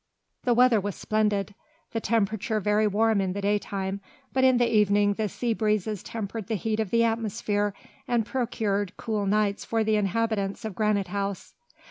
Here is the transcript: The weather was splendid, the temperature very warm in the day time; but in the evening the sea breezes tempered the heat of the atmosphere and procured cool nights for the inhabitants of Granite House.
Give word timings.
The 0.45 0.55
weather 0.55 0.81
was 0.81 0.95
splendid, 0.95 1.53
the 1.91 2.01
temperature 2.01 2.59
very 2.59 2.87
warm 2.87 3.21
in 3.21 3.33
the 3.33 3.41
day 3.41 3.59
time; 3.59 4.01
but 4.33 4.43
in 4.43 4.57
the 4.57 4.67
evening 4.67 5.13
the 5.13 5.29
sea 5.29 5.53
breezes 5.53 6.01
tempered 6.01 6.47
the 6.47 6.55
heat 6.55 6.79
of 6.79 6.89
the 6.89 7.03
atmosphere 7.03 7.75
and 8.07 8.25
procured 8.25 8.97
cool 8.97 9.27
nights 9.27 9.63
for 9.63 9.83
the 9.83 9.97
inhabitants 9.97 10.65
of 10.65 10.73
Granite 10.73 11.09
House. 11.09 11.53